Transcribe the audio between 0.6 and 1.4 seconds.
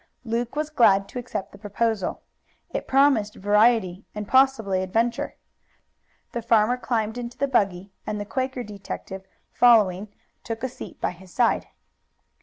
glad to